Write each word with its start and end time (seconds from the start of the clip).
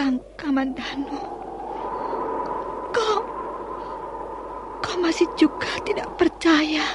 Kakang 0.00 0.16
Kamandanu. 0.40 1.20
Kau... 2.88 3.20
Kau 4.80 4.96
masih 4.96 5.28
juga 5.36 5.68
tidak 5.84 6.08
percaya 6.16 6.88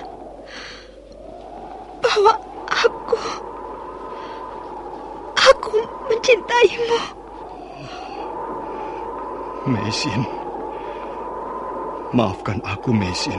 bahwa 2.02 2.34
aku... 2.66 3.22
Aku 5.38 5.85
mencintaimu. 6.10 6.99
Mesin. 9.70 10.26
Maafkan 12.10 12.57
aku, 12.66 12.90
Mesin. 12.90 13.38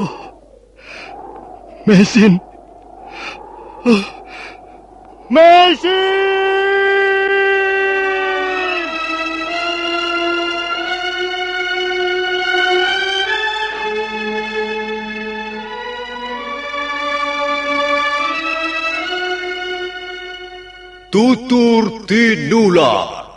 Oh. 0.00 0.32
Mesin. 1.84 2.40
Oh. 3.84 4.04
Mesin! 5.28 6.33
Tutur 21.44 22.08
Tinular. 22.08 23.36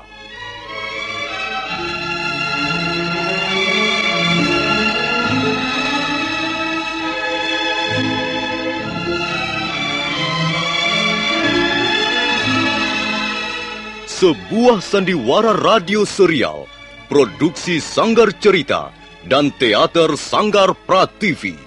Sebuah 14.07 14.79
sandiwara 14.79 15.51
radio 15.59 16.07
serial, 16.07 16.63
produksi 17.11 17.83
Sanggar 17.83 18.31
Cerita 18.39 18.95
dan 19.27 19.51
Teater 19.59 20.15
Sanggar 20.15 20.71
Prativi. 20.87 21.59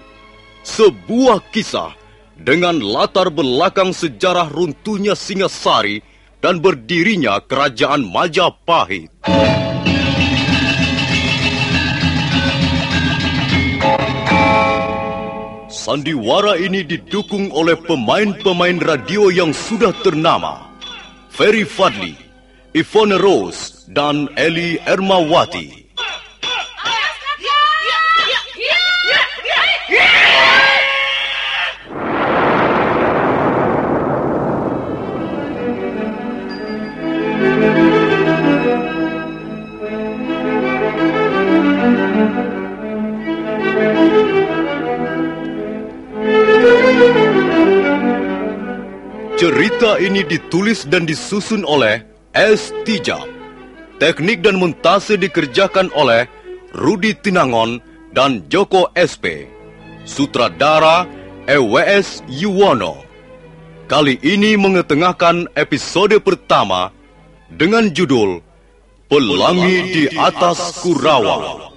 Sebuah 0.65 1.45
kisah 1.53 1.93
dengan 2.41 2.81
latar 2.81 3.29
belakang 3.29 3.93
sejarah 3.93 4.49
runtuhnya 4.49 5.13
Singasari 5.13 6.10
dan 6.41 6.59
berdirinya 6.61 7.41
Kerajaan 7.45 8.05
Majapahit. 8.05 9.13
Sandiwara 15.71 16.61
ini 16.61 16.85
didukung 16.85 17.49
oleh 17.55 17.79
pemain-pemain 17.79 18.77
radio 18.85 19.33
yang 19.33 19.55
sudah 19.55 19.95
ternama. 20.05 20.69
Ferry 21.33 21.65
Fadli, 21.65 22.13
Ivone 22.77 23.17
Rose, 23.17 23.89
dan 23.89 24.29
Eli 24.37 24.77
Ermawati. 24.85 25.80
Cerita 49.41 49.97
ini 49.97 50.21
ditulis 50.21 50.85
dan 50.85 51.09
disusun 51.09 51.65
oleh 51.65 52.05
S. 52.37 52.77
Tijab. 52.85 53.25
Teknik 53.97 54.45
dan 54.45 54.61
montase 54.61 55.17
dikerjakan 55.17 55.89
oleh 55.97 56.29
Rudi 56.77 57.17
Tinangon 57.17 57.81
dan 58.13 58.45
Joko 58.53 58.93
SP. 58.93 59.49
Sutradara 60.05 61.09
EWS 61.49 62.21
Yuwono. 62.29 63.01
Kali 63.89 64.21
ini 64.21 64.61
mengetengahkan 64.61 65.49
episode 65.57 66.21
pertama 66.21 66.93
dengan 67.49 67.89
judul 67.97 68.45
Pelangi 69.09 69.89
di 69.89 70.05
atas 70.21 70.85
Kurawa. 70.85 71.70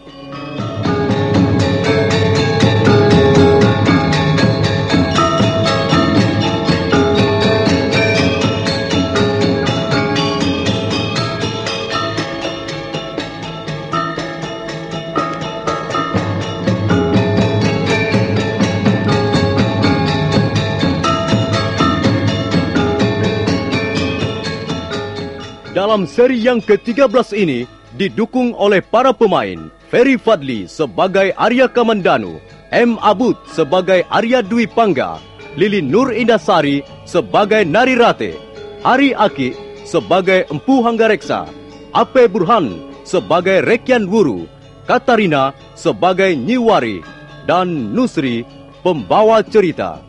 Dalam 25.93 26.09
seri 26.09 26.41
yang 26.41 26.57
ke-13 26.57 27.37
ini 27.37 27.69
didukung 27.93 28.57
oleh 28.57 28.81
para 28.81 29.13
pemain 29.13 29.69
Ferry 29.93 30.17
Fadli 30.17 30.65
sebagai 30.65 31.37
Arya 31.37 31.69
Kamandanu, 31.69 32.41
M. 32.73 32.97
Abud 32.97 33.37
sebagai 33.45 34.01
Arya 34.09 34.41
Dwi 34.41 34.65
Pangga, 34.65 35.21
Lili 35.53 35.85
Nur 35.85 36.09
Indasari 36.09 36.81
sebagai 37.05 37.61
Nari 37.61 37.93
Rate, 37.93 38.33
Ari 38.81 39.13
Aki 39.13 39.53
sebagai 39.85 40.49
Empu 40.49 40.81
Hanggareksa, 40.81 41.45
Ape 41.93 42.25
Burhan 42.25 42.73
sebagai 43.05 43.61
Rekyan 43.61 44.09
Wuru, 44.09 44.49
Katarina 44.89 45.53
sebagai 45.77 46.33
Nyiwari, 46.33 47.05
dan 47.45 47.93
Nusri 47.93 48.41
pembawa 48.81 49.45
cerita. 49.45 50.01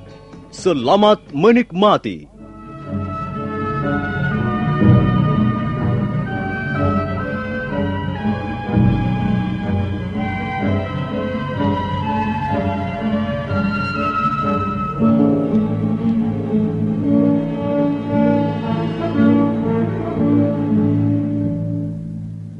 Selamat 0.49 1.21
menikmati. 1.37 2.33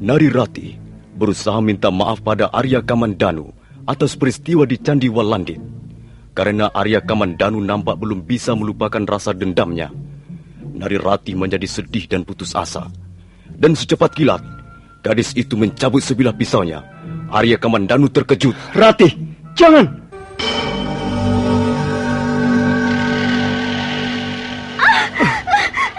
Nari 0.05 0.29
Rati 0.29 0.77
berusaha 1.17 1.57
minta 1.65 1.89
maaf 1.89 2.21
pada 2.21 2.53
Arya 2.53 2.85
Kamandanu 2.85 3.49
atas 3.89 4.13
peristiwa 4.13 4.61
di 4.61 4.77
Candi 4.77 5.09
Walandit. 5.09 5.57
Karena 6.37 6.69
Arya 6.69 7.01
Kamandanu 7.01 7.57
nampak 7.57 7.97
belum 7.97 8.21
bisa 8.21 8.53
melupakan 8.53 9.01
rasa 9.01 9.33
dendamnya. 9.33 9.89
Nari 10.61 11.01
Rati 11.01 11.33
menjadi 11.33 11.65
sedih 11.65 12.05
dan 12.05 12.21
putus 12.21 12.53
asa. 12.53 12.85
Dan 13.49 13.73
secepat 13.73 14.13
kilat, 14.13 14.45
gadis 15.01 15.33
itu 15.33 15.57
mencabut 15.57 16.05
sebilah 16.05 16.37
pisaunya. 16.37 16.85
Arya 17.33 17.57
Kamandanu 17.57 18.05
terkejut. 18.05 18.53
Rati, 18.77 19.09
jangan! 19.57 19.89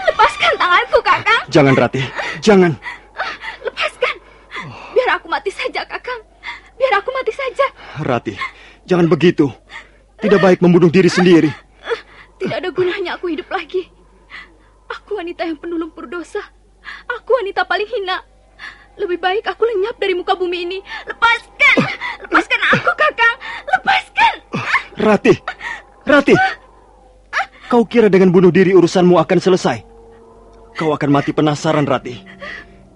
Lepaskan 0.07 0.53
tanganku, 0.55 0.97
Kakang. 1.03 1.43
Jangan, 1.51 1.73
Rati. 1.75 2.01
Jangan. 2.39 2.71
Lepaskan. 3.65 4.15
Biar 4.93 5.09
aku 5.17 5.27
mati 5.29 5.51
saja, 5.53 5.81
Kakang. 5.85 6.21
Biar 6.97 7.05
aku 7.05 7.13
mati 7.13 7.29
saja. 7.29 7.67
Rati, 8.01 8.33
jangan 8.89 9.05
begitu. 9.05 9.45
Tidak 10.17 10.41
baik 10.41 10.65
membunuh 10.65 10.89
diri 10.89 11.05
sendiri. 11.13 11.45
Tidak 12.41 12.57
ada 12.57 12.73
gunanya 12.73 13.21
aku 13.21 13.29
hidup 13.29 13.45
lagi. 13.53 13.85
Aku 14.89 15.13
wanita 15.13 15.45
yang 15.45 15.61
penuh 15.61 15.77
lumpur 15.77 16.09
dosa. 16.09 16.41
Aku 17.05 17.37
wanita 17.37 17.69
paling 17.69 17.85
hina. 17.85 18.17
Lebih 18.97 19.21
baik 19.21 19.45
aku 19.45 19.69
lenyap 19.69 19.93
dari 20.01 20.17
muka 20.17 20.33
bumi 20.33 20.65
ini. 20.65 20.81
Lepaskan! 21.05 21.77
Lepaskan 22.25 22.61
aku, 22.65 22.89
Kakang! 22.97 23.35
Lepaskan! 23.77 24.33
Rati! 24.97 25.33
Rati! 26.01 26.33
Kau 27.69 27.85
kira 27.85 28.09
dengan 28.09 28.33
bunuh 28.33 28.49
diri 28.49 28.73
urusanmu 28.73 29.21
akan 29.21 29.37
selesai? 29.37 29.77
Kau 30.73 30.97
akan 30.97 31.13
mati 31.13 31.29
penasaran, 31.29 31.85
Rati. 31.85 32.17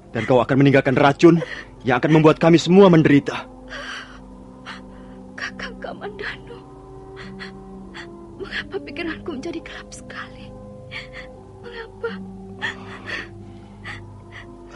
Dan 0.09 0.25
kau 0.25 0.42
akan 0.42 0.57
meninggalkan 0.57 0.97
racun 0.97 1.38
yang 1.86 2.01
akan 2.01 2.18
membuat 2.18 2.42
kami 2.42 2.57
semua 2.57 2.89
menderita. 2.89 3.61
Kakang 6.01 6.18
Kamandano, 6.18 6.59
mengapa 8.42 8.75
pikiranku 8.81 9.30
menjadi 9.38 9.59
gelap 9.62 9.89
sekali? 9.94 10.50
Mengapa? 11.62 12.12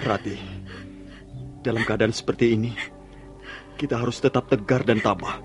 Rati, 0.05 0.37
dalam 1.65 1.81
keadaan 1.81 2.13
seperti 2.13 2.53
ini, 2.53 2.77
kita 3.73 3.97
harus 3.97 4.21
tetap 4.21 4.53
tegar 4.53 4.85
dan 4.85 5.01
tabah. 5.01 5.41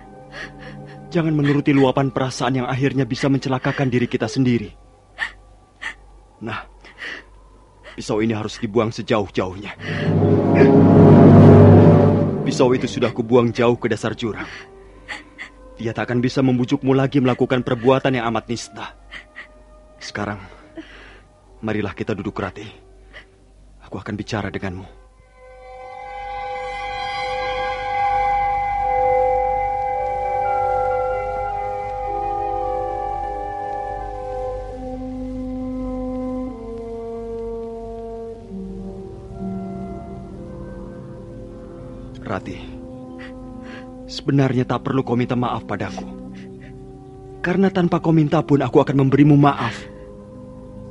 Jangan 1.08 1.32
menuruti 1.32 1.72
luapan 1.72 2.12
perasaan 2.12 2.60
yang 2.60 2.68
akhirnya 2.68 3.08
bisa 3.08 3.32
mencelakakan 3.32 3.88
diri 3.88 4.04
kita 4.04 4.28
sendiri. 4.28 4.68
Nah, 6.44 6.60
pisau 7.96 8.20
ini 8.20 8.36
harus 8.36 8.60
dibuang 8.60 8.92
sejauh-jauhnya. 8.92 9.72
Pisau 12.44 12.68
itu 12.76 12.84
sudah 12.84 13.16
kubuang 13.16 13.48
jauh 13.56 13.80
ke 13.80 13.88
dasar 13.88 14.12
jurang. 14.12 14.46
Dia 15.80 15.96
tak 15.96 16.12
akan 16.12 16.20
bisa 16.20 16.44
membujukmu 16.44 16.92
lagi 16.92 17.24
melakukan 17.24 17.64
perbuatan 17.64 18.12
yang 18.12 18.28
amat 18.28 18.52
nista. 18.52 18.92
Sekarang, 19.96 20.44
marilah 21.64 21.96
kita 21.96 22.12
duduk 22.12 22.36
rati. 22.36 22.68
Aku 23.88 23.96
akan 23.96 24.12
bicara 24.12 24.52
denganmu. 24.52 24.99
Sebenarnya 44.10 44.66
tak 44.66 44.82
perlu 44.82 45.06
kau 45.06 45.14
minta 45.14 45.38
maaf 45.38 45.62
padaku. 45.62 46.02
Karena 47.40 47.72
tanpa 47.72 48.02
kau 48.02 48.12
minta 48.12 48.42
pun 48.42 48.60
aku 48.60 48.82
akan 48.82 49.06
memberimu 49.06 49.38
maaf. 49.38 49.72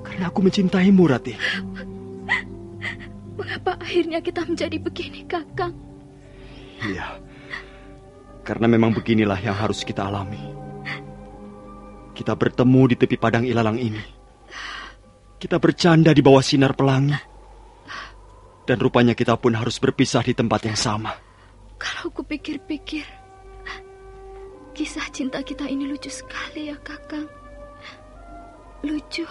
Karena 0.01 0.31
aku 0.31 0.39
mencintaimu, 0.41 1.03
Rati. 1.05 1.33
Mengapa 3.37 3.77
akhirnya 3.77 4.23
kita 4.23 4.47
menjadi 4.47 4.77
begini, 4.81 5.27
Kakang? 5.29 5.75
Iya. 6.81 7.21
Karena 8.41 8.65
memang 8.65 8.95
beginilah 8.97 9.37
yang 9.45 9.53
harus 9.53 9.85
kita 9.85 10.09
alami. 10.09 10.41
Kita 12.17 12.33
bertemu 12.33 12.81
di 12.89 12.95
tepi 12.97 13.15
padang 13.21 13.45
ilalang 13.45 13.77
ini. 13.77 14.01
Kita 15.37 15.61
bercanda 15.61 16.11
di 16.11 16.19
bawah 16.25 16.41
sinar 16.41 16.73
pelangi. 16.73 17.15
Dan 18.65 18.77
rupanya 18.81 19.13
kita 19.13 19.37
pun 19.37 19.53
harus 19.53 19.77
berpisah 19.77 20.25
di 20.25 20.33
tempat 20.33 20.65
yang 20.65 20.75
sama. 20.75 21.28
Kalau 21.79 22.11
kupikir-pikir, 22.11 23.07
kisah 24.75 25.07
cinta 25.15 25.39
kita 25.39 25.63
ini 25.65 25.87
lucu 25.87 26.11
sekali 26.11 26.67
ya 26.67 26.77
kakang. 26.83 27.25
Lucu, 28.83 29.23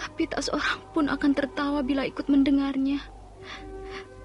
tapi 0.00 0.28
tak 0.28 0.44
seorang 0.44 0.80
pun 0.92 1.08
akan 1.08 1.32
tertawa 1.32 1.80
bila 1.84 2.08
ikut 2.08 2.28
mendengarnya. 2.28 3.00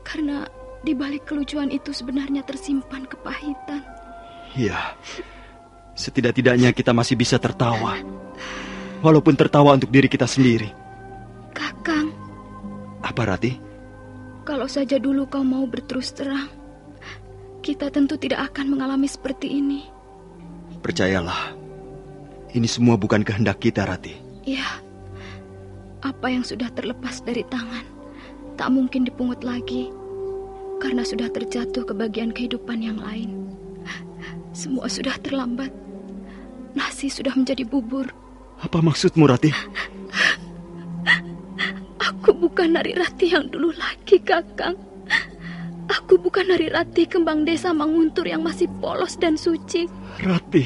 Karena 0.08 0.44
di 0.84 0.92
balik 0.92 1.28
kelucuan 1.28 1.72
itu 1.72 1.96
sebenarnya 1.96 2.44
tersimpan 2.44 3.08
kepahitan. 3.08 3.84
Iya, 4.56 4.96
setidak-tidaknya 5.96 6.76
kita 6.76 6.92
masih 6.92 7.16
bisa 7.16 7.40
tertawa. 7.40 7.96
Walaupun 9.00 9.34
tertawa 9.34 9.74
untuk 9.76 9.90
diri 9.90 10.12
kita 10.12 10.28
sendiri. 10.28 10.70
Kakang. 11.56 12.12
Apa, 13.02 13.22
Rati? 13.34 13.52
Kalau 14.46 14.68
saja 14.68 15.00
dulu 15.02 15.26
kau 15.26 15.42
mau 15.42 15.66
berterus 15.66 16.14
terang, 16.14 16.61
kita 17.62 17.94
tentu 17.94 18.18
tidak 18.18 18.52
akan 18.52 18.74
mengalami 18.74 19.06
seperti 19.06 19.62
ini. 19.62 19.86
Percayalah, 20.82 21.54
ini 22.58 22.66
semua 22.66 22.98
bukan 22.98 23.22
kehendak 23.22 23.62
kita, 23.62 23.86
Rati. 23.86 24.18
Ya, 24.42 24.82
apa 26.02 26.28
yang 26.34 26.42
sudah 26.42 26.74
terlepas 26.74 27.22
dari 27.22 27.46
tangan 27.46 27.86
tak 28.58 28.74
mungkin 28.74 29.06
dipungut 29.06 29.46
lagi 29.46 29.94
karena 30.82 31.06
sudah 31.06 31.30
terjatuh 31.30 31.86
ke 31.86 31.94
bagian 31.94 32.34
kehidupan 32.34 32.82
yang 32.82 32.98
lain. 32.98 33.54
Semua 34.52 34.90
sudah 34.90 35.16
terlambat. 35.22 35.70
Nasi 36.74 37.08
sudah 37.08 37.38
menjadi 37.38 37.64
bubur. 37.64 38.10
Apa 38.60 38.82
maksudmu, 38.82 39.30
Rati? 39.30 39.54
Aku 42.10 42.34
bukan 42.34 42.74
Nari 42.74 42.98
Rati 42.98 43.32
yang 43.32 43.48
dulu 43.48 43.70
lagi, 43.78 44.18
Kakang. 44.20 44.76
Aku 45.92 46.16
bukan 46.16 46.48
dari 46.48 46.72
Rati 46.72 47.04
kembang 47.04 47.44
desa 47.44 47.76
Manguntur 47.76 48.24
yang 48.24 48.40
masih 48.40 48.72
polos 48.80 49.20
dan 49.20 49.36
suci. 49.36 49.92
Rati, 50.24 50.64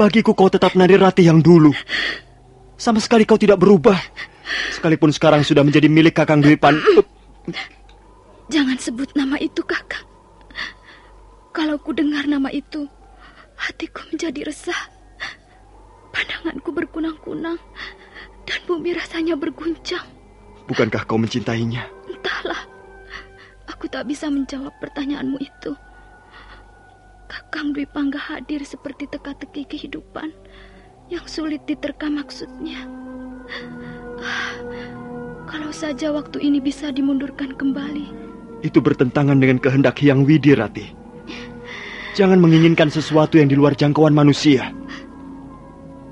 bagiku 0.00 0.32
kau 0.32 0.48
tetap 0.48 0.72
Nari 0.72 0.96
Rati 0.96 1.28
yang 1.28 1.44
dulu. 1.44 1.68
Sama 2.80 2.96
sekali 2.96 3.28
kau 3.28 3.36
tidak 3.36 3.60
berubah. 3.60 4.00
Sekalipun 4.72 5.12
sekarang 5.12 5.44
sudah 5.44 5.60
menjadi 5.60 5.92
milik 5.92 6.16
Kakang 6.16 6.40
Dwi 6.40 6.56
Pan. 6.56 6.80
Jangan 8.48 8.80
sebut 8.80 9.12
nama 9.12 9.36
itu, 9.36 9.60
Kakang. 9.62 10.08
Kalau 11.52 11.76
ku 11.76 11.92
dengar 11.92 12.24
nama 12.24 12.48
itu, 12.48 12.88
hatiku 13.60 14.00
menjadi 14.08 14.48
resah. 14.48 14.88
Pandanganku 16.10 16.72
berkunang-kunang 16.72 17.60
dan 18.48 18.60
bumi 18.64 18.96
rasanya 18.96 19.36
berguncang. 19.36 20.08
Bukankah 20.66 21.04
kau 21.04 21.20
mencintainya? 21.20 21.84
Entahlah. 22.08 22.79
Aku 23.70 23.86
tak 23.86 24.10
bisa 24.10 24.26
menjawab 24.26 24.74
pertanyaanmu 24.82 25.38
itu. 25.38 25.72
Kakang 27.30 27.70
Dwi 27.70 27.86
Pangga 27.86 28.18
hadir 28.18 28.66
seperti 28.66 29.06
teka-teki 29.06 29.62
kehidupan 29.70 30.34
yang 31.06 31.22
sulit 31.30 31.62
diterka 31.70 32.10
maksudnya. 32.10 32.90
Kalau 35.46 35.70
saja 35.70 36.10
waktu 36.10 36.42
ini 36.42 36.58
bisa 36.58 36.90
dimundurkan 36.90 37.54
kembali. 37.54 38.10
Itu 38.66 38.82
bertentangan 38.82 39.38
dengan 39.38 39.62
kehendak 39.62 40.02
Hyang 40.02 40.26
Widi, 40.26 40.58
Rati. 40.58 40.86
Jangan 42.18 42.42
menginginkan 42.42 42.90
sesuatu 42.90 43.38
yang 43.38 43.46
di 43.46 43.54
luar 43.54 43.78
jangkauan 43.78 44.12
manusia. 44.12 44.74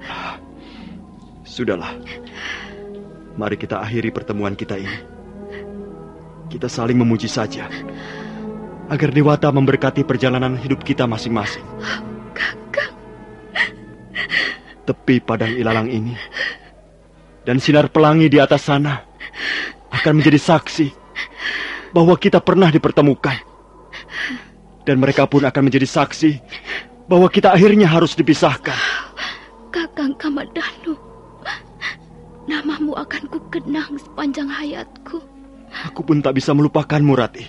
Ah, 0.06 0.38
sudahlah. 1.42 1.90
Mari 3.34 3.58
kita 3.58 3.82
akhiri 3.82 4.14
pertemuan 4.14 4.54
kita 4.54 4.78
ini. 4.78 5.17
Kita 6.48 6.64
saling 6.64 6.96
memuji 6.96 7.28
saja. 7.28 7.68
Agar 8.88 9.12
Dewata 9.12 9.52
memberkati 9.52 10.00
perjalanan 10.00 10.56
hidup 10.56 10.80
kita 10.80 11.04
masing-masing. 11.04 11.64
Kakak. 12.32 12.90
Tepi 14.88 15.20
padang 15.20 15.52
ilalang 15.52 15.92
ini. 15.92 16.16
Dan 17.44 17.60
sinar 17.60 17.92
pelangi 17.92 18.32
di 18.32 18.40
atas 18.40 18.64
sana 18.64 19.04
akan 19.92 20.20
menjadi 20.20 20.40
saksi 20.40 20.88
bahwa 21.92 22.16
kita 22.16 22.40
pernah 22.40 22.72
dipertemukan. 22.72 23.36
Dan 24.88 25.04
mereka 25.04 25.28
pun 25.28 25.44
akan 25.44 25.68
menjadi 25.68 25.84
saksi 25.84 26.40
bahwa 27.12 27.28
kita 27.28 27.52
akhirnya 27.52 27.88
harus 27.88 28.16
dipisahkan. 28.16 28.76
Kakang 29.68 30.16
Kamadanu, 30.16 30.96
namamu 32.48 32.96
akan 32.96 33.28
kukenang 33.28 34.00
sepanjang 34.00 34.48
hayatku. 34.48 35.37
Aku 35.90 36.02
pun 36.02 36.20
tak 36.20 36.36
bisa 36.36 36.52
melupakanmu, 36.56 37.12
Rati. 37.14 37.44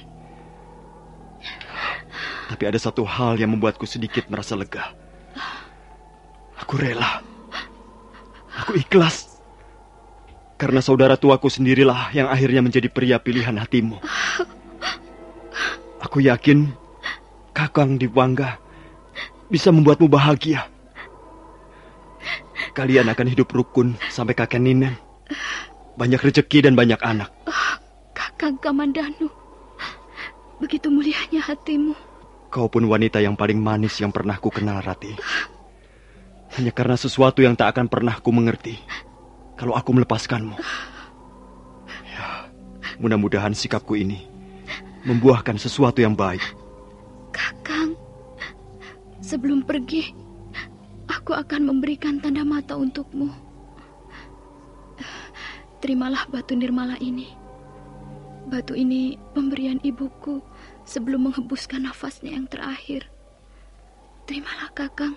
Tapi 2.49 2.63
ada 2.65 2.79
satu 2.81 3.05
hal 3.05 3.37
yang 3.37 3.53
membuatku 3.53 3.85
sedikit 3.85 4.25
merasa 4.27 4.57
lega. 4.57 4.97
Aku 6.59 6.81
rela. 6.81 7.21
Aku 8.65 8.73
ikhlas. 8.75 9.39
Karena 10.59 10.83
saudara 10.83 11.15
tuaku 11.15 11.47
sendirilah 11.47 12.11
yang 12.11 12.27
akhirnya 12.27 12.59
menjadi 12.59 12.91
pria 12.91 13.15
pilihan 13.21 13.55
hatimu. 13.55 14.01
Aku 16.03 16.19
yakin 16.19 16.73
Kakang 17.55 17.95
di 17.95 18.07
Wangga 18.09 18.59
bisa 19.47 19.71
membuatmu 19.73 20.07
bahagia. 20.07 20.67
Kalian 22.71 23.09
akan 23.11 23.27
hidup 23.27 23.51
rukun 23.51 23.97
sampai 24.07 24.37
kakek 24.37 24.61
Ninen. 24.61 24.95
Banyak 25.99 26.21
rezeki 26.21 26.69
dan 26.69 26.79
banyak 26.79 27.01
anak. 27.03 27.33
Kang 28.39 28.55
Kamandanu. 28.57 29.27
Begitu 30.63 30.87
mulianya 30.87 31.43
hatimu. 31.43 31.93
Kau 32.49 32.71
pun 32.71 32.87
wanita 32.87 33.21
yang 33.21 33.37
paling 33.37 33.59
manis 33.59 33.99
yang 34.01 34.09
pernah 34.09 34.39
ku 34.41 34.49
kenal, 34.49 34.81
Rati. 34.81 35.13
Hanya 36.57 36.73
karena 36.73 36.97
sesuatu 36.97 37.45
yang 37.45 37.53
tak 37.53 37.77
akan 37.77 37.91
pernah 37.91 38.17
ku 38.17 38.33
mengerti. 38.33 38.79
Kalau 39.53 39.77
aku 39.77 39.93
melepaskanmu. 39.93 40.55
Ya, 42.09 42.49
mudah-mudahan 42.97 43.53
sikapku 43.53 43.93
ini 43.93 44.25
membuahkan 45.05 45.61
sesuatu 45.61 46.01
yang 46.01 46.17
baik. 46.17 46.41
Kakang, 47.29 47.93
sebelum 49.21 49.61
pergi, 49.61 50.09
aku 51.05 51.29
Aku 51.29 51.37
akan 51.45 51.61
memberikan 51.61 52.17
tanda 52.17 52.41
mata 52.41 52.73
untukmu. 52.73 53.29
Terimalah 55.77 56.25
batu 56.25 56.57
nirmala 56.57 56.97
ini. 56.97 57.29
Batu 58.49 58.73
ini 58.73 59.13
pemberian 59.37 59.77
ibuku 59.85 60.41
sebelum 60.81 61.29
menghembuskan 61.29 61.85
nafasnya 61.85 62.33
yang 62.33 62.49
terakhir. 62.49 63.05
Terimalah 64.25 64.73
kakang. 64.73 65.13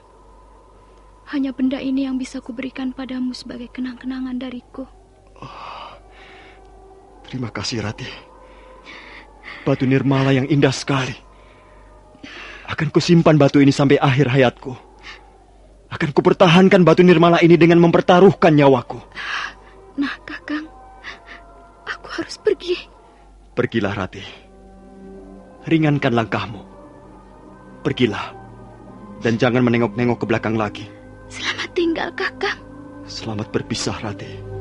Hanya 1.33 1.57
benda 1.57 1.81
ini 1.81 2.05
yang 2.05 2.21
bisa 2.21 2.45
kuberikan 2.45 2.93
padamu 2.93 3.33
sebagai 3.33 3.73
kenang-kenangan 3.73 4.37
dariku. 4.37 4.85
Oh, 5.41 5.91
terima 7.25 7.49
kasih 7.49 7.81
Rati. 7.81 8.05
Batu 9.65 9.89
nirmala 9.89 10.37
yang 10.37 10.45
indah 10.53 10.75
sekali. 10.75 11.17
Akan 12.69 12.93
kusimpan 12.93 13.41
batu 13.41 13.65
ini 13.65 13.73
sampai 13.73 13.97
akhir 13.97 14.29
hayatku. 14.29 14.77
Akan 15.89 16.13
kupertahankan 16.13 16.85
batu 16.85 17.01
nirmala 17.01 17.41
ini 17.41 17.57
dengan 17.57 17.81
mempertaruhkan 17.81 18.53
nyawaku. 18.53 19.01
Pergilah, 23.53 23.93
Rati. 23.93 24.25
Ringankan 25.69 26.17
langkahmu. 26.17 26.63
Pergilah. 27.85 28.33
Dan 29.21 29.37
jangan 29.37 29.61
menengok-nengok 29.61 30.25
ke 30.25 30.27
belakang 30.27 30.57
lagi. 30.57 30.89
Selamat 31.29 31.69
tinggal, 31.77 32.09
Kakang. 32.17 32.57
Selamat 33.05 33.53
berpisah, 33.53 34.01
Rati. 34.01 34.53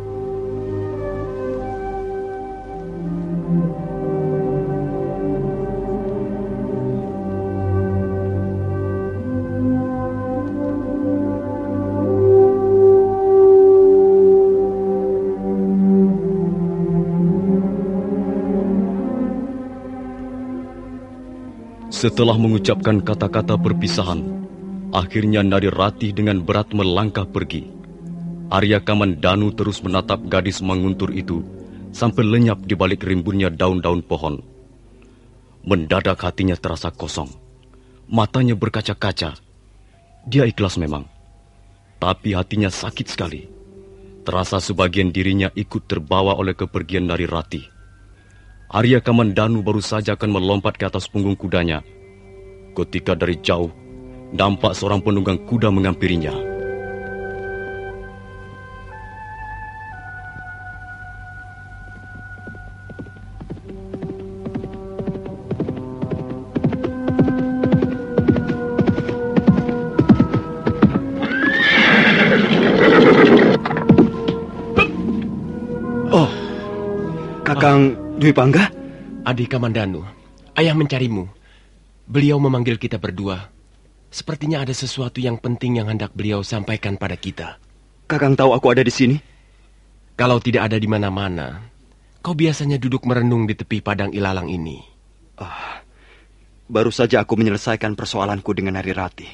Setelah 22.01 22.33
mengucapkan 22.33 22.97
kata-kata 22.97 23.61
perpisahan, 23.61 24.25
akhirnya 24.89 25.45
Nari 25.45 25.69
Rati 25.69 26.09
dengan 26.09 26.41
berat 26.41 26.73
melangkah 26.73 27.29
pergi. 27.29 27.69
Arya 28.49 28.81
Kamandanu 28.81 29.53
terus 29.53 29.85
menatap 29.85 30.25
gadis 30.25 30.65
menguntur 30.65 31.13
itu 31.13 31.45
sampai 31.93 32.25
lenyap 32.25 32.65
di 32.65 32.73
balik 32.73 33.05
rimbunnya 33.05 33.53
daun-daun 33.53 34.01
pohon. 34.01 34.41
Mendadak 35.61 36.25
hatinya 36.25 36.57
terasa 36.57 36.89
kosong. 36.89 37.29
Matanya 38.09 38.57
berkaca-kaca. 38.57 39.37
Dia 40.25 40.49
ikhlas 40.49 40.81
memang. 40.81 41.05
Tapi 42.01 42.33
hatinya 42.33 42.73
sakit 42.73 43.13
sekali. 43.13 43.45
Terasa 44.25 44.57
sebagian 44.57 45.13
dirinya 45.13 45.53
ikut 45.53 45.85
terbawa 45.85 46.33
oleh 46.33 46.57
kepergian 46.57 47.05
Nari 47.05 47.29
Rati. 47.29 47.70
Arya 48.71 49.03
Kamandanu 49.03 49.59
baru 49.59 49.83
saja 49.83 50.15
akan 50.15 50.39
melompat 50.39 50.79
ke 50.79 50.87
atas 50.87 51.03
punggung 51.11 51.35
kudanya. 51.35 51.83
Ketika 52.71 53.19
dari 53.19 53.35
jauh, 53.43 53.67
nampak 54.31 54.71
seorang 54.79 55.03
penunggang 55.03 55.43
kuda 55.43 55.67
mengampirinya. 55.67 56.50
Dwi 78.21 78.37
Pangga? 78.37 78.69
Adi 79.25 79.49
Kamandanu, 79.49 80.05
ayah 80.53 80.77
mencarimu. 80.77 81.25
Beliau 82.05 82.37
memanggil 82.37 82.77
kita 82.77 83.01
berdua. 83.01 83.49
Sepertinya 84.13 84.61
ada 84.61 84.69
sesuatu 84.77 85.17
yang 85.17 85.41
penting 85.41 85.81
yang 85.81 85.89
hendak 85.89 86.13
beliau 86.13 86.45
sampaikan 86.45 87.01
pada 87.01 87.17
kita. 87.17 87.57
Kakang 88.05 88.37
tahu 88.37 88.53
aku 88.53 88.77
ada 88.77 88.85
di 88.85 88.93
sini? 88.93 89.17
Kalau 90.13 90.37
tidak 90.37 90.69
ada 90.69 90.77
di 90.77 90.85
mana-mana, 90.85 91.65
kau 92.21 92.37
biasanya 92.37 92.77
duduk 92.77 93.09
merenung 93.09 93.49
di 93.49 93.57
tepi 93.57 93.81
padang 93.81 94.13
ilalang 94.13 94.53
ini. 94.53 94.77
Oh, 95.41 95.81
baru 96.69 96.93
saja 96.93 97.25
aku 97.25 97.33
menyelesaikan 97.41 97.97
persoalanku 97.97 98.53
dengan 98.53 98.77
Nari 98.77 98.93
Rati. 98.93 99.29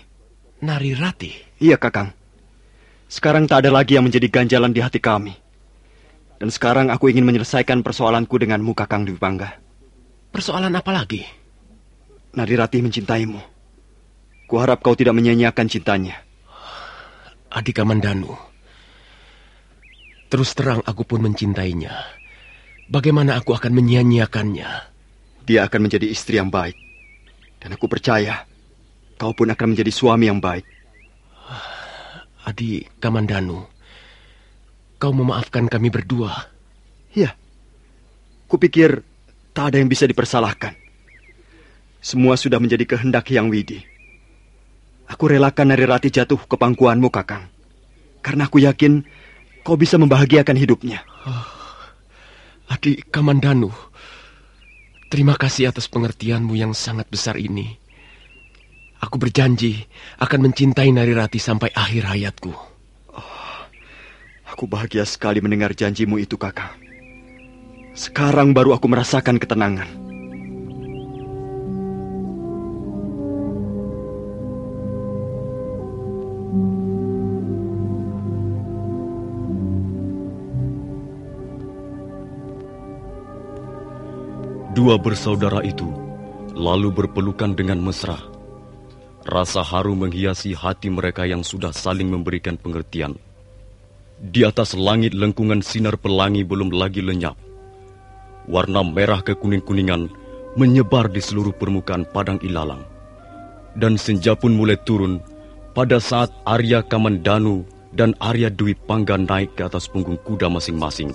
Nari 0.64 0.96
Rati? 0.96 1.60
Iya, 1.60 1.76
Kakang. 1.76 2.16
Sekarang 3.12 3.52
tak 3.52 3.68
ada 3.68 3.84
lagi 3.84 4.00
yang 4.00 4.08
menjadi 4.08 4.32
ganjalan 4.32 4.72
di 4.72 4.80
hati 4.80 5.04
kami. 5.04 5.36
Dan 6.38 6.54
sekarang 6.54 6.94
aku 6.94 7.10
ingin 7.10 7.26
menyelesaikan 7.26 7.82
persoalanku 7.82 8.38
denganmu, 8.38 8.78
Kakang 8.78 9.10
Dwi 9.10 9.18
Pangga. 9.18 9.58
Persoalan 10.30 10.74
apa 10.78 10.94
lagi? 10.94 11.26
Nadirati 12.38 12.78
mencintaimu. 12.78 13.42
Kuharap 14.46 14.86
kau 14.86 14.94
tidak 14.94 15.18
menyanyiakan 15.18 15.66
cintanya. 15.66 16.22
Adik 17.50 17.82
Kamandanu. 17.82 18.38
Terus 20.30 20.54
terang 20.54 20.86
aku 20.86 21.08
pun 21.08 21.26
mencintainya. 21.26 21.92
Bagaimana 22.88 23.36
aku 23.40 23.58
akan 23.58 23.74
menyia-nyiakannya? 23.74 24.70
Dia 25.48 25.66
akan 25.66 25.90
menjadi 25.90 26.08
istri 26.08 26.38
yang 26.38 26.54
baik. 26.54 26.76
Dan 27.58 27.74
aku 27.74 27.90
percaya 27.90 28.46
kau 29.18 29.34
pun 29.34 29.50
akan 29.50 29.74
menjadi 29.74 29.90
suami 29.90 30.30
yang 30.30 30.38
baik. 30.38 30.64
Adi 32.48 32.86
Kamandanu. 33.02 33.77
Kau 34.98 35.14
memaafkan 35.14 35.70
kami 35.70 35.94
berdua. 35.94 36.50
Ya. 37.14 37.38
Kupikir 38.50 39.06
tak 39.54 39.74
ada 39.74 39.78
yang 39.78 39.90
bisa 39.90 40.10
dipersalahkan. 40.10 40.74
Semua 42.02 42.38
sudah 42.38 42.58
menjadi 42.58 42.86
kehendak 42.86 43.30
Yang 43.30 43.48
Widi. 43.50 43.80
Aku 45.08 45.32
relakan 45.32 45.72
Nari 45.72 45.88
Rati 45.88 46.12
jatuh 46.12 46.38
ke 46.38 46.56
pangkuanmu, 46.60 47.08
Kakang. 47.10 47.48
Karena 48.20 48.46
aku 48.50 48.60
yakin 48.60 49.08
kau 49.64 49.80
bisa 49.80 49.96
membahagiakan 49.96 50.58
hidupnya. 50.60 51.00
Oh, 51.24 51.48
adik 52.76 53.08
Kamandanu, 53.08 53.72
terima 55.08 55.40
kasih 55.40 55.72
atas 55.72 55.88
pengertianmu 55.88 56.56
yang 56.60 56.76
sangat 56.76 57.08
besar 57.08 57.40
ini. 57.40 57.72
Aku 59.00 59.16
berjanji 59.22 59.80
akan 60.20 60.52
mencintai 60.52 60.92
Nari 60.92 61.14
Rati 61.16 61.40
sampai 61.40 61.72
akhir 61.72 62.04
hayatku. 62.12 62.67
Aku 64.58 64.66
bahagia 64.66 65.06
sekali 65.06 65.38
mendengar 65.38 65.70
janjimu 65.70 66.18
itu, 66.18 66.34
kakak. 66.34 66.74
Sekarang 67.94 68.58
baru 68.58 68.74
aku 68.74 68.90
merasakan 68.90 69.38
ketenangan. 69.38 69.86
Dua 84.74 84.98
bersaudara 84.98 85.62
itu 85.62 85.86
lalu 86.58 86.90
berpelukan 86.90 87.54
dengan 87.54 87.78
mesra. 87.78 88.18
Rasa 89.22 89.62
haru 89.62 89.94
menghiasi 89.94 90.58
hati 90.58 90.90
mereka 90.90 91.30
yang 91.30 91.46
sudah 91.46 91.70
saling 91.70 92.10
memberikan 92.10 92.58
pengertian. 92.58 93.27
Di 94.18 94.42
atas 94.42 94.74
langit 94.74 95.14
lengkungan 95.14 95.62
sinar 95.62 95.94
pelangi 95.94 96.42
belum 96.42 96.74
lagi 96.74 97.06
lenyap. 97.06 97.38
Warna 98.50 98.82
merah 98.82 99.22
kekuning-kuningan 99.22 100.10
menyebar 100.58 101.06
di 101.06 101.22
seluruh 101.22 101.54
permukaan 101.54 102.02
padang 102.10 102.42
ilalang. 102.42 102.82
Dan 103.78 103.94
senja 103.94 104.34
pun 104.34 104.58
mulai 104.58 104.74
turun 104.82 105.22
pada 105.78 106.02
saat 106.02 106.34
Arya 106.50 106.82
Kamandanu 106.82 107.62
dan 107.94 108.18
Arya 108.18 108.50
Dwi 108.50 108.74
Pangga 108.74 109.22
naik 109.22 109.54
ke 109.54 109.70
atas 109.70 109.86
punggung 109.86 110.18
kuda 110.26 110.50
masing-masing. 110.50 111.14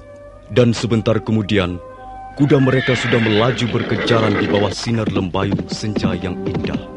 Dan 0.54 0.70
sebentar 0.70 1.18
kemudian, 1.18 1.82
kuda 2.38 2.62
mereka 2.62 2.94
sudah 2.94 3.18
melaju 3.18 3.66
berkejaran 3.66 4.38
di 4.38 4.46
bawah 4.46 4.70
sinar 4.70 5.10
lembayu 5.10 5.58
senja 5.66 6.14
yang 6.14 6.38
indah. 6.46 6.91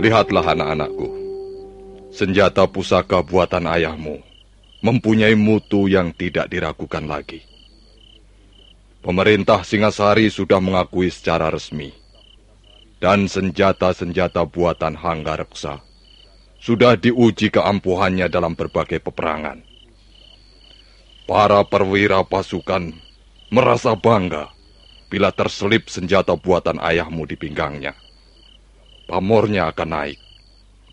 Lihatlah 0.00 0.56
anak-anakku. 0.56 1.08
Senjata 2.10 2.66
pusaka 2.66 3.22
buatan 3.22 3.70
ayahmu 3.70 4.18
mempunyai 4.80 5.36
mutu 5.36 5.86
yang 5.86 6.10
tidak 6.16 6.48
diragukan 6.48 7.04
lagi. 7.04 7.44
pemerintah 9.00 9.64
Singasari 9.64 10.28
sudah 10.28 10.60
mengakui 10.60 11.08
secara 11.08 11.48
resmi 11.48 11.92
dan 13.00 13.28
senjata-senjata 13.28 14.44
buatan 14.44 14.92
Hanggareksa 14.92 15.80
sudah 16.60 17.00
diuji 17.00 17.48
keampuhannya 17.48 18.28
dalam 18.28 18.52
berbagai 18.52 19.00
peperangan. 19.00 19.64
Para 21.24 21.64
perwira 21.64 22.20
pasukan 22.20 22.92
merasa 23.48 23.96
bangga 23.96 24.52
bila 25.08 25.32
terselip 25.32 25.88
senjata 25.88 26.36
buatan 26.36 26.76
ayahmu 26.76 27.24
di 27.24 27.40
pinggangnya. 27.40 27.96
Pamornya 29.10 29.74
akan 29.74 29.90
naik 29.90 30.22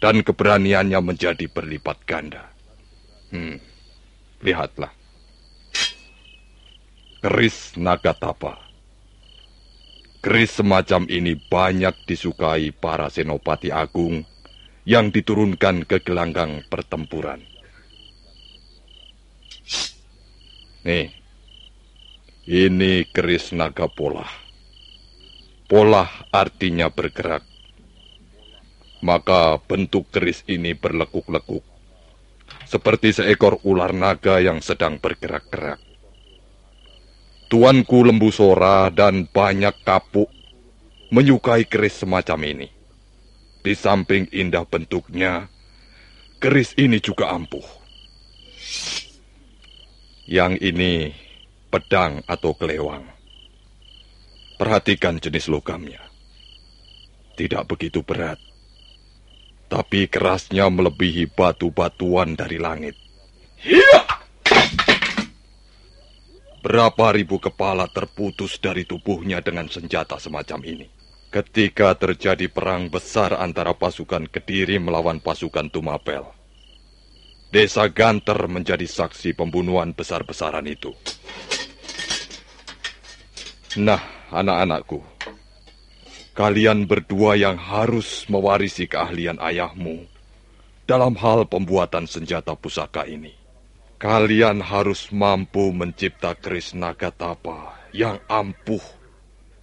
dan 0.02 0.26
keberaniannya 0.26 0.98
menjadi 1.06 1.46
berlipat 1.46 2.02
ganda. 2.10 2.50
Hmm, 3.30 3.62
lihatlah. 4.42 4.90
Keris 7.22 7.78
Nagatapa. 7.78 8.58
Keris 10.18 10.58
semacam 10.58 11.06
ini 11.06 11.38
banyak 11.38 11.94
disukai 12.10 12.74
para 12.74 13.06
senopati 13.14 13.70
agung 13.70 14.26
yang 14.82 15.14
diturunkan 15.14 15.86
ke 15.86 16.02
gelanggang 16.02 16.66
pertempuran. 16.74 17.38
Nih, 20.90 21.14
ini 22.50 23.06
keris 23.14 23.54
naga 23.54 23.86
pola. 23.86 24.26
Pola 25.70 26.10
artinya 26.34 26.90
bergerak. 26.90 27.57
Maka 29.06 29.62
bentuk 29.62 30.10
keris 30.10 30.42
ini 30.50 30.74
berlekuk-lekuk. 30.74 31.62
Seperti 32.66 33.14
seekor 33.14 33.62
ular 33.64 33.94
naga 33.94 34.42
yang 34.42 34.60
sedang 34.60 34.98
bergerak-gerak. 34.98 35.80
Tuanku 37.48 38.04
lembu 38.04 38.28
sora 38.28 38.92
dan 38.92 39.24
banyak 39.24 39.72
kapuk 39.88 40.28
menyukai 41.16 41.64
keris 41.64 42.04
semacam 42.04 42.40
ini. 42.44 42.68
Di 43.64 43.74
samping 43.76 44.28
indah 44.32 44.68
bentuknya, 44.68 45.48
keris 46.40 46.76
ini 46.76 47.00
juga 47.00 47.32
ampuh. 47.32 47.64
Yang 50.28 50.54
ini 50.60 51.16
pedang 51.72 52.20
atau 52.28 52.52
kelewang. 52.52 53.08
Perhatikan 54.60 55.22
jenis 55.22 55.48
logamnya. 55.48 56.04
Tidak 57.38 57.64
begitu 57.70 58.02
berat, 58.04 58.42
tapi 59.68 60.08
kerasnya 60.08 60.72
melebihi 60.72 61.32
batu-batuan 61.32 62.36
dari 62.36 62.58
langit. 62.60 62.96
Berapa 66.64 67.16
ribu 67.16 67.40
kepala 67.40 67.88
terputus 67.88 68.60
dari 68.60 68.84
tubuhnya 68.84 69.40
dengan 69.40 69.72
senjata 69.72 70.20
semacam 70.20 70.60
ini? 70.68 70.88
ketika 71.28 71.92
terjadi 71.94 72.48
perang 72.48 72.88
besar 72.88 73.36
antara 73.36 73.76
pasukan 73.76 74.32
Kediri 74.32 74.80
melawan 74.80 75.20
pasukan 75.20 75.68
Tumapel. 75.68 76.24
Desa 77.52 77.88
Ganter 77.88 78.48
menjadi 78.52 78.84
saksi 78.84 79.36
pembunuhan 79.36 79.96
besar-besaran 79.96 80.68
itu. 80.68 80.92
Nah, 83.80 84.02
anak-anakku, 84.34 85.00
kalian 86.38 86.86
berdua 86.86 87.34
yang 87.34 87.58
harus 87.58 88.30
mewarisi 88.30 88.86
keahlian 88.86 89.42
ayahmu 89.42 90.06
dalam 90.86 91.18
hal 91.18 91.50
pembuatan 91.50 92.06
senjata 92.06 92.54
pusaka 92.54 93.10
ini. 93.10 93.34
Kalian 93.98 94.62
harus 94.62 95.10
mampu 95.10 95.74
mencipta 95.74 96.38
keris 96.38 96.78
nagatapa 96.78 97.90
yang 97.90 98.22
ampuh 98.30 98.86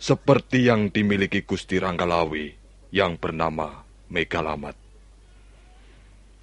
seperti 0.03 0.67
yang 0.67 0.91
dimiliki 0.91 1.47
Gusti 1.47 1.79
Ranggalawi 1.79 2.51
yang 2.91 3.23
bernama 3.23 3.87
Megalamat. 4.11 4.75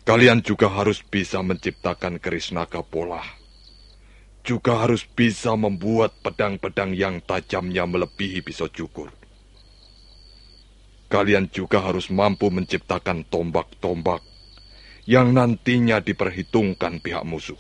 Kalian 0.08 0.40
juga 0.48 0.72
harus 0.72 1.04
bisa 1.04 1.44
menciptakan 1.44 2.24
keris 2.24 2.56
naga 2.56 2.80
pola. 2.80 3.20
Juga 4.48 4.80
harus 4.80 5.04
bisa 5.04 5.54
membuat 5.60 6.16
pedang-pedang 6.24 6.96
yang 6.96 7.20
tajamnya 7.20 7.84
melebihi 7.84 8.42
pisau 8.42 8.72
cukur. 8.72 9.21
Kalian 11.12 11.52
juga 11.52 11.84
harus 11.84 12.08
mampu 12.08 12.48
menciptakan 12.48 13.28
tombak-tombak 13.28 14.24
yang 15.04 15.36
nantinya 15.36 16.00
diperhitungkan 16.00 17.04
pihak 17.04 17.28
musuh. 17.28 17.60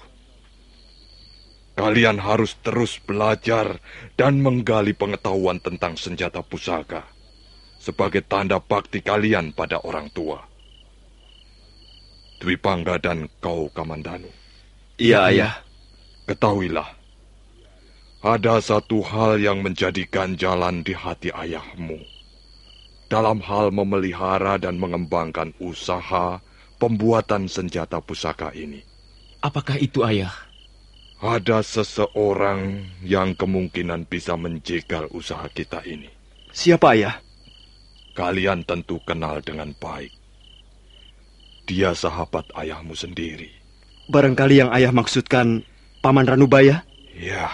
Kalian 1.75 2.23
harus 2.23 2.55
terus 2.63 3.03
belajar 3.03 3.83
dan 4.15 4.39
menggali 4.39 4.95
pengetahuan 4.95 5.59
tentang 5.59 5.99
senjata 5.99 6.39
pusaka 6.39 7.03
sebagai 7.75 8.23
tanda 8.23 8.63
bakti 8.63 9.03
kalian 9.03 9.51
pada 9.51 9.83
orang 9.83 10.07
tua. 10.15 10.39
Dwi 12.39 12.55
Pangga 12.55 13.03
dan 13.03 13.27
kau 13.43 13.67
Kamandanu. 13.67 14.31
Iya, 14.95 15.27
ayah. 15.27 15.53
Ketahuilah, 16.23 16.87
ada 18.23 18.63
satu 18.63 19.03
hal 19.03 19.43
yang 19.43 19.59
menjadi 19.59 20.07
ganjalan 20.07 20.85
di 20.85 20.95
hati 20.95 21.33
ayahmu 21.33 22.20
dalam 23.11 23.43
hal 23.43 23.75
memelihara 23.75 24.55
dan 24.55 24.79
mengembangkan 24.79 25.51
usaha 25.59 26.39
pembuatan 26.79 27.51
senjata 27.51 27.99
pusaka 27.99 28.55
ini. 28.55 28.79
Apakah 29.43 29.75
itu 29.75 30.07
ayah? 30.07 30.31
Ada 31.19 31.59
seseorang 31.59 32.87
yang 33.03 33.35
kemungkinan 33.35 34.07
bisa 34.07 34.39
menjegal 34.39 35.11
usaha 35.11 35.43
kita 35.51 35.83
ini. 35.83 36.07
Siapa 36.55 36.95
ayah? 36.95 37.19
Kalian 38.15 38.63
tentu 38.63 39.03
kenal 39.03 39.43
dengan 39.43 39.75
baik. 39.75 40.15
Dia 41.67 41.91
sahabat 41.91 42.47
ayahmu 42.55 42.95
sendiri. 42.95 43.51
Barangkali 44.07 44.65
yang 44.65 44.71
ayah 44.73 44.95
maksudkan 44.95 45.61
Paman 46.01 46.25
Ranubaya? 46.25 46.81
Ya, 47.13 47.53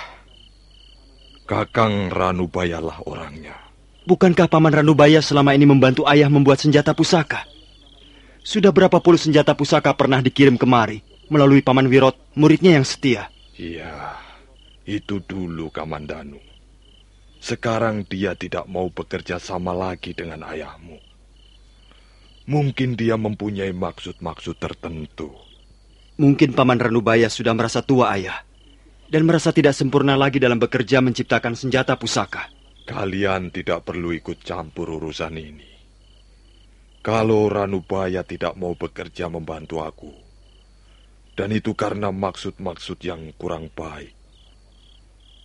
Kakang 1.44 2.08
Ranubaya 2.08 2.80
lah 2.80 3.04
orangnya. 3.04 3.67
Bukankah 4.08 4.48
Paman 4.48 4.72
Ranubaya 4.72 5.20
selama 5.20 5.52
ini 5.52 5.68
membantu 5.68 6.08
ayah 6.08 6.32
membuat 6.32 6.64
senjata 6.64 6.96
pusaka? 6.96 7.44
Sudah 8.40 8.72
berapa 8.72 9.04
puluh 9.04 9.20
senjata 9.20 9.52
pusaka 9.52 9.92
pernah 9.92 10.24
dikirim 10.24 10.56
kemari 10.56 11.04
melalui 11.28 11.60
Paman 11.60 11.92
Wirot, 11.92 12.16
muridnya 12.40 12.80
yang 12.80 12.88
setia. 12.88 13.28
Iya, 13.60 14.16
itu 14.88 15.20
dulu 15.20 15.68
Kamandanu. 15.76 16.40
Sekarang 17.44 18.08
dia 18.08 18.32
tidak 18.32 18.64
mau 18.72 18.88
bekerja 18.88 19.44
sama 19.44 19.76
lagi 19.76 20.16
dengan 20.16 20.48
ayahmu. 20.48 21.04
Mungkin 22.48 22.96
dia 22.96 23.20
mempunyai 23.20 23.76
maksud-maksud 23.76 24.56
tertentu. 24.56 25.36
Mungkin 26.16 26.56
Paman 26.56 26.80
Ranubaya 26.80 27.28
sudah 27.28 27.52
merasa 27.52 27.84
tua 27.84 28.16
ayah. 28.16 28.40
Dan 29.12 29.28
merasa 29.28 29.52
tidak 29.52 29.76
sempurna 29.76 30.16
lagi 30.16 30.40
dalam 30.40 30.64
bekerja 30.64 31.04
menciptakan 31.04 31.60
senjata 31.60 32.00
pusaka. 32.00 32.56
Kalian 32.88 33.52
tidak 33.52 33.84
perlu 33.84 34.16
ikut 34.16 34.40
campur 34.48 34.96
urusan 34.96 35.36
ini. 35.36 35.72
Kalau 37.04 37.52
Ranubaya 37.52 38.24
tidak 38.24 38.56
mau 38.56 38.80
bekerja 38.80 39.28
membantu 39.28 39.84
aku, 39.84 40.16
dan 41.36 41.52
itu 41.52 41.76
karena 41.76 42.16
maksud-maksud 42.16 43.04
yang 43.04 43.36
kurang 43.36 43.68
baik. 43.76 44.16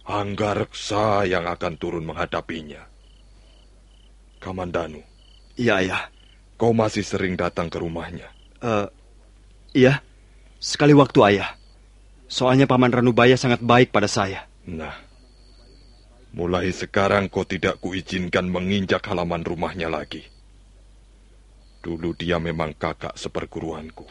Anggareksa 0.07 1.27
yang 1.27 1.47
akan 1.51 1.75
turun 1.79 2.07
menghadapinya. 2.07 2.83
Kamandanu. 4.43 5.03
Iya, 5.55 5.83
ayah. 5.83 6.03
Kau 6.59 6.75
masih 6.75 7.07
sering 7.07 7.39
datang 7.39 7.71
ke 7.71 7.79
rumahnya. 7.79 8.27
Uh, 8.59 8.87
iya, 9.75 10.03
sekali 10.59 10.95
waktu 10.95 11.19
ayah. 11.35 11.59
Soalnya 12.27 12.67
Paman 12.67 12.91
Ranubaya 12.91 13.35
sangat 13.39 13.63
baik 13.63 13.95
pada 13.95 14.11
saya. 14.11 14.47
Nah, 14.67 14.95
mulai 16.33 16.73
sekarang 16.73 17.29
kau 17.29 17.45
tidak 17.45 17.81
kuizinkan 17.81 18.49
menginjak 18.49 19.05
halaman 19.05 19.45
rumahnya 19.45 19.93
lagi. 19.93 20.25
Dulu 21.85 22.17
dia 22.17 22.41
memang 22.41 22.73
kakak 22.73 23.19
seperguruanku. 23.19 24.09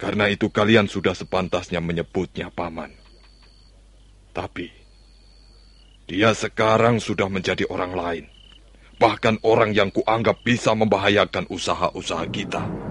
Karena 0.00 0.32
itu 0.32 0.48
kalian 0.48 0.88
sudah 0.88 1.12
sepantasnya 1.12 1.78
menyebutnya 1.78 2.48
paman. 2.48 2.92
Tapi, 4.32 4.72
dia 6.08 6.32
sekarang 6.32 6.98
sudah 6.98 7.28
menjadi 7.28 7.68
orang 7.68 7.92
lain. 7.92 8.24
Bahkan 8.96 9.44
orang 9.46 9.72
yang 9.76 9.92
kuanggap 9.92 10.42
bisa 10.44 10.74
membahayakan 10.76 11.48
usaha-usaha 11.48 12.26
kita. 12.28 12.89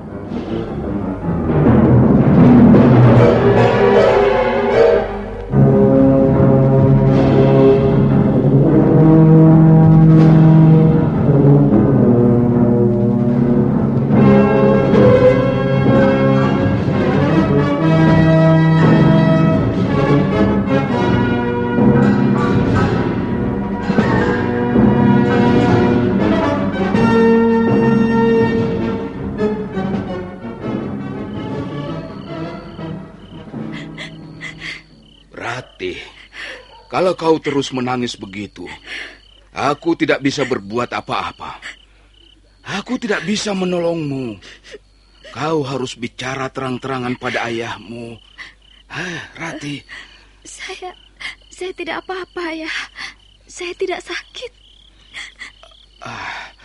Kalau 36.90 37.14
kau 37.14 37.38
terus 37.38 37.70
menangis 37.70 38.18
begitu, 38.18 38.66
aku 39.54 39.94
tidak 39.94 40.26
bisa 40.26 40.42
berbuat 40.42 40.90
apa-apa. 40.90 41.62
Aku 42.82 42.98
tidak 42.98 43.22
bisa 43.30 43.54
menolongmu. 43.54 44.42
Kau 45.30 45.62
harus 45.62 45.94
bicara 45.94 46.50
terang-terangan 46.50 47.14
pada 47.22 47.46
ayahmu. 47.46 48.18
Hah, 48.90 49.22
Rati. 49.38 49.86
Saya 50.42 50.98
saya 51.54 51.76
tidak 51.76 52.08
apa-apa, 52.08 52.56
ya. 52.56 52.72
Saya 53.46 53.76
tidak 53.76 54.00
sakit. 54.00 54.52
Ah, 56.00 56.56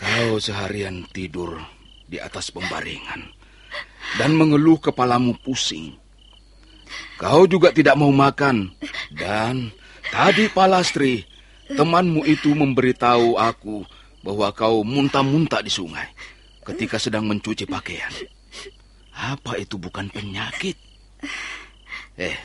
kau 0.00 0.40
seharian 0.40 1.04
tidur 1.12 1.60
di 2.08 2.16
atas 2.16 2.48
pembaringan 2.48 3.28
dan 4.16 4.32
mengeluh 4.32 4.80
kepalamu 4.80 5.36
pusing. 5.44 5.99
Kau 7.20 7.44
juga 7.44 7.70
tidak 7.70 7.96
mau 8.00 8.10
makan 8.10 8.72
dan 9.12 9.70
tadi 10.08 10.48
Palastri, 10.48 11.24
temanmu 11.68 12.24
itu 12.24 12.52
memberitahu 12.56 13.36
aku 13.36 13.84
bahwa 14.20 14.52
kau 14.52 14.84
muntah-muntah 14.84 15.64
di 15.64 15.72
sungai 15.72 16.08
ketika 16.64 17.00
sedang 17.00 17.28
mencuci 17.28 17.64
pakaian. 17.68 18.12
Apa 19.16 19.60
itu 19.60 19.76
bukan 19.76 20.08
penyakit? 20.08 20.76
Eh, 22.16 22.36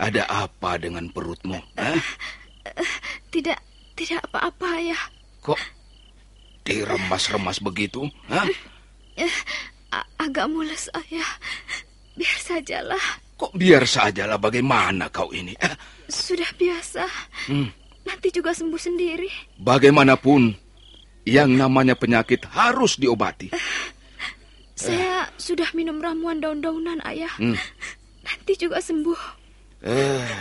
ada 0.00 0.24
apa 0.28 0.80
dengan 0.80 1.08
perutmu? 1.12 1.60
Eh? 1.76 2.00
Tidak, 3.32 3.58
tidak 3.98 4.20
apa-apa 4.30 4.70
ya. 4.80 4.98
Kok 5.44 5.60
diremas-remas 6.64 7.60
begitu? 7.60 8.08
Hah? 8.32 8.48
agak 10.24 10.48
mules 10.48 10.88
ayah. 10.96 11.30
Biar 12.16 12.38
sajalah. 12.40 13.04
Kok 13.44 13.60
biar 13.60 13.84
sajalah 13.84 14.40
bagaimana 14.40 15.12
kau 15.12 15.28
ini? 15.28 15.52
Eh? 15.52 15.74
Sudah 16.08 16.48
biasa. 16.56 17.04
Hmm. 17.52 17.68
Nanti 18.08 18.32
juga 18.32 18.56
sembuh 18.56 18.80
sendiri. 18.80 19.28
Bagaimanapun, 19.60 20.48
yang 21.28 21.52
namanya 21.52 21.92
penyakit 21.92 22.48
harus 22.48 22.96
diobati. 22.96 23.52
Uh, 23.52 23.60
saya 24.72 25.28
uh. 25.28 25.36
sudah 25.36 25.68
minum 25.76 26.00
ramuan 26.00 26.40
daun-daunan, 26.40 27.04
Ayah. 27.04 27.36
Hmm. 27.36 27.52
Nanti 28.24 28.56
juga 28.56 28.80
sembuh. 28.80 29.20
Eh, 29.84 30.40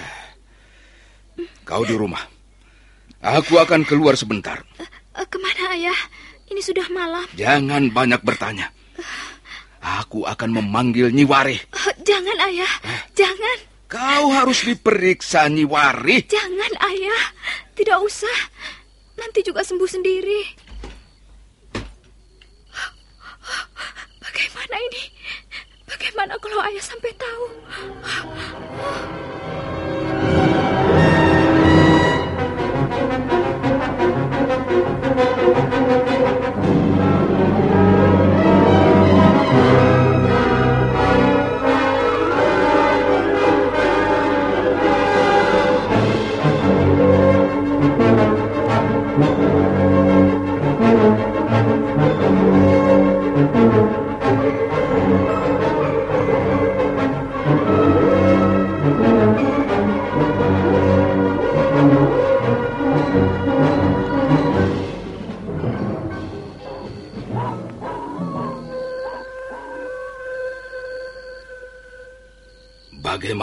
kau 1.68 1.84
di 1.84 2.00
rumah. 2.00 2.24
Aku 3.20 3.60
akan 3.60 3.84
keluar 3.84 4.16
sebentar. 4.16 4.64
Uh, 5.12 5.28
ke 5.28 5.36
mana, 5.44 5.76
Ayah? 5.76 6.00
Ini 6.48 6.64
sudah 6.64 6.88
malam. 6.88 7.28
Jangan 7.36 7.92
banyak 7.92 8.24
bertanya. 8.24 8.72
Aku 9.84 10.24
akan 10.24 10.64
memanggil 10.64 11.12
Nyiwari. 11.12 11.60
Uh, 11.76 11.92
jangan, 12.08 12.40
Ayah. 12.40 12.74
Uh. 12.88 13.00
Jangan. 13.20 13.58
Kau 13.92 14.32
harus 14.32 14.64
diperiksa, 14.64 15.52
Nyiwari. 15.52 16.24
Jangan, 16.32 16.72
Ayah. 16.80 17.24
Tidak 17.76 18.00
usah. 18.00 18.40
Nanti 19.20 19.44
juga 19.44 19.60
sembuh 19.62 19.90
sendiri. 19.92 20.42
Bagaimana 24.24 24.76
ini? 24.90 25.04
Bagaimana 25.84 26.34
kalau 26.40 26.58
ayah 26.64 26.84
sampai 26.84 27.12
tahu? 27.20 27.46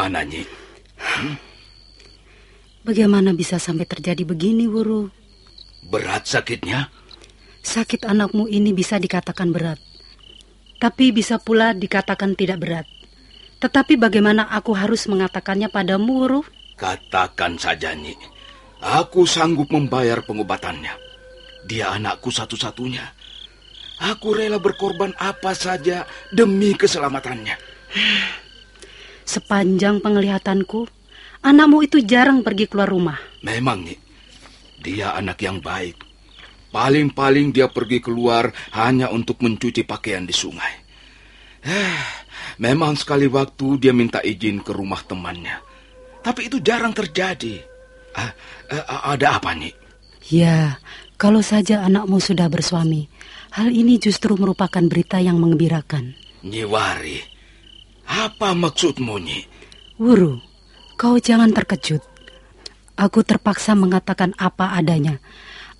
Bagaimana, 0.01 0.25
Nyi? 0.25 0.49
Hmm? 0.97 1.37
Bagaimana 2.89 3.37
bisa 3.37 3.61
sampai 3.61 3.85
terjadi 3.85 4.25
begini, 4.25 4.65
Wuru? 4.65 5.13
Berat 5.93 6.25
sakitnya? 6.25 6.89
Sakit 7.61 8.09
anakmu 8.09 8.49
ini 8.49 8.73
bisa 8.73 8.97
dikatakan 8.97 9.53
berat. 9.53 9.77
Tapi 10.81 11.13
bisa 11.13 11.37
pula 11.37 11.77
dikatakan 11.77 12.33
tidak 12.33 12.65
berat. 12.65 12.89
Tetapi 13.61 14.01
bagaimana 14.01 14.49
aku 14.49 14.73
harus 14.73 15.05
mengatakannya 15.05 15.69
padamu, 15.69 16.25
Wuru? 16.25 16.41
Katakan 16.81 17.61
saja, 17.61 17.93
Nyi. 17.93 18.17
Aku 18.81 19.29
sanggup 19.29 19.69
membayar 19.69 20.25
pengobatannya. 20.25 20.97
Dia 21.69 21.93
anakku 21.93 22.33
satu-satunya. 22.33 23.05
Aku 24.01 24.33
rela 24.33 24.57
berkorban 24.57 25.13
apa 25.21 25.53
saja 25.53 26.09
demi 26.33 26.73
keselamatannya. 26.73 27.61
Sepanjang 29.31 30.03
penglihatanku, 30.03 30.91
anakmu 31.47 31.87
itu 31.87 32.03
jarang 32.03 32.43
pergi 32.43 32.67
keluar 32.67 32.91
rumah. 32.91 33.15
Memang, 33.47 33.87
nih, 33.87 33.95
dia 34.83 35.15
anak 35.15 35.39
yang 35.47 35.63
baik. 35.63 36.03
Paling-paling 36.75 37.55
dia 37.55 37.71
pergi 37.71 38.03
keluar 38.03 38.51
hanya 38.75 39.07
untuk 39.15 39.39
mencuci 39.39 39.87
pakaian 39.87 40.27
di 40.27 40.35
sungai. 40.35 40.75
Eh, 41.63 42.03
memang 42.59 42.99
sekali 42.99 43.31
waktu 43.31 43.79
dia 43.79 43.95
minta 43.95 44.19
izin 44.19 44.67
ke 44.67 44.75
rumah 44.75 45.07
temannya. 45.07 45.63
Tapi 46.27 46.51
itu 46.51 46.59
jarang 46.59 46.91
terjadi. 46.91 47.63
Ah, 48.19 48.35
eh, 48.67 48.83
ada 49.15 49.39
apa, 49.39 49.55
nih? 49.55 49.71
Ya, 50.27 50.83
kalau 51.15 51.39
saja 51.39 51.87
anakmu 51.87 52.19
sudah 52.19 52.51
bersuami, 52.51 53.07
hal 53.55 53.71
ini 53.71 53.95
justru 54.03 54.35
merupakan 54.35 54.83
berita 54.91 55.23
yang 55.23 55.39
mengembirakan. 55.39 56.19
Nyiwari, 56.43 57.23
apa 58.11 58.59
maksudmu, 58.59 59.23
Nyi? 59.23 59.47
Wuru, 60.03 60.43
kau 60.99 61.23
jangan 61.23 61.55
terkejut. 61.55 62.03
Aku 62.99 63.23
terpaksa 63.23 63.79
mengatakan 63.79 64.35
apa 64.37 64.75
adanya. 64.75 65.23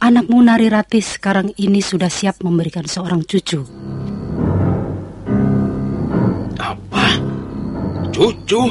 Anakmu 0.01 0.41
Nari 0.41 0.73
Ratis 0.73 1.21
sekarang 1.21 1.53
ini 1.61 1.85
sudah 1.85 2.09
siap 2.09 2.41
memberikan 2.41 2.89
seorang 2.89 3.21
cucu. 3.27 3.61
Apa? 6.57 7.05
Cucu? 8.09 8.63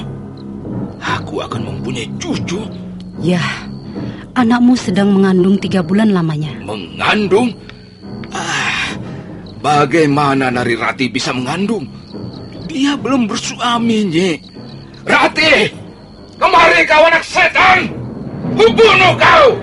Aku 0.98 1.36
akan 1.46 1.62
mempunyai 1.70 2.10
cucu? 2.18 2.58
Ya, 3.22 3.44
anakmu 4.34 4.74
sedang 4.74 5.14
mengandung 5.14 5.62
tiga 5.62 5.86
bulan 5.86 6.10
lamanya. 6.10 6.50
Mengandung? 6.66 7.54
Ah, 8.34 8.98
bagaimana 9.62 10.50
Nari 10.50 10.74
Rati 10.74 11.06
bisa 11.14 11.30
mengandung? 11.36 11.86
Dia 12.70 12.94
belum 12.94 13.26
bersuami, 13.26 14.06
Nyi. 14.06 14.32
Rati! 15.02 15.74
Kemari 16.38 16.86
kau 16.86 17.02
anak 17.02 17.26
setan! 17.26 17.90
Kubunuh 18.54 19.18
kau! 19.18 19.58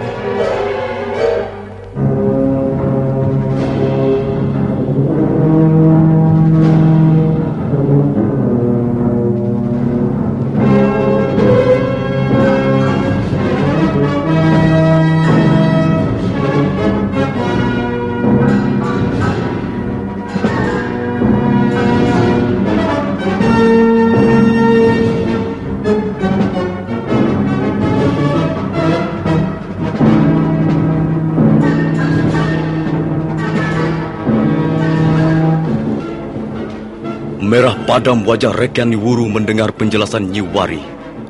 Merah 37.47 37.79
padam 37.87 38.27
wajah 38.27 38.51
Rekyani 38.51 38.99
Wuru 38.99 39.31
mendengar 39.31 39.71
penjelasan 39.71 40.35
Nyiwari 40.35 40.83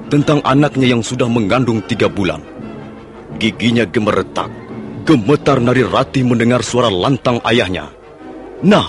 tentang 0.08 0.40
anaknya 0.48 0.96
yang 0.96 1.04
sudah 1.04 1.28
mengandung 1.28 1.84
tiga 1.84 2.08
bulan. 2.08 2.40
Giginya 3.36 3.84
gemeretak, 3.84 4.48
gemetar 5.04 5.60
nari 5.60 5.84
rati 5.84 6.24
mendengar 6.24 6.64
suara 6.64 6.88
lantang 6.88 7.36
ayahnya. 7.44 7.92
Nah, 8.64 8.88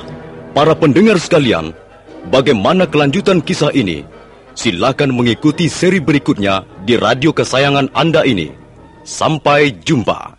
para 0.56 0.72
pendengar 0.72 1.20
sekalian, 1.20 1.76
bagaimana 2.32 2.88
kelanjutan 2.88 3.44
kisah 3.44 3.76
ini? 3.76 4.08
Silakan 4.56 5.12
mengikuti 5.12 5.68
seri 5.68 6.00
berikutnya 6.00 6.64
di 6.88 6.96
radio 6.96 7.36
kesayangan 7.36 7.92
Anda 7.92 8.24
ini. 8.24 8.56
Sampai 9.04 9.76
jumpa. 9.84 10.37